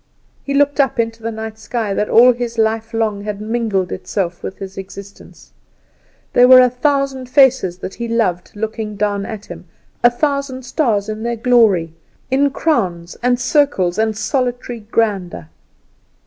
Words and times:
He 0.43 0.55
looked 0.55 0.79
up 0.79 0.99
into 0.99 1.21
the 1.21 1.29
night 1.29 1.59
sky 1.59 1.93
that 1.93 2.09
all 2.09 2.33
his 2.33 2.57
life 2.57 2.91
long 2.91 3.21
had 3.23 3.39
mingled 3.39 3.91
itself 3.91 4.41
with 4.41 4.57
his 4.57 4.75
existence. 4.75 5.51
There 6.33 6.47
were 6.47 6.59
a 6.59 6.71
thousand 6.71 7.29
faces 7.29 7.77
that 7.77 7.93
he 7.93 8.07
loved 8.07 8.55
looking 8.55 8.95
down 8.95 9.27
at 9.27 9.45
him, 9.45 9.65
a 10.03 10.09
thousand 10.09 10.63
stars 10.65 11.07
in 11.07 11.21
their 11.21 11.35
glory, 11.35 11.93
in 12.31 12.49
crowns, 12.49 13.15
and 13.21 13.39
circles, 13.39 13.99
and 13.99 14.17
solitary 14.17 14.79
grandeur. 14.79 15.49